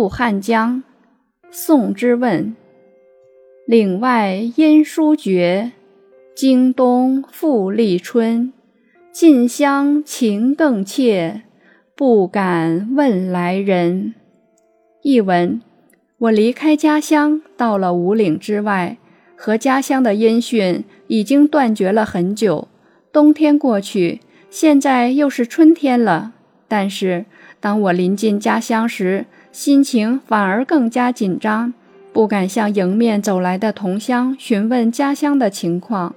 [0.00, 0.82] 渡汉江，
[1.50, 2.56] 宋之问。
[3.66, 5.72] 岭外音书绝，
[6.34, 8.50] 经冬复历春。
[9.12, 11.42] 近乡情更怯，
[11.94, 14.14] 不敢问来人。
[15.02, 15.60] 译文：
[16.16, 18.96] 我离开家乡，到了五岭之外，
[19.36, 22.68] 和家乡的音讯已经断绝了很久。
[23.12, 26.32] 冬天过去，现在又是春天了。
[26.66, 27.26] 但是，
[27.60, 31.74] 当我临近家乡时，心情反而更加紧张，
[32.12, 36.14] 不敢向迎面走来的同乡询问家乡的情况。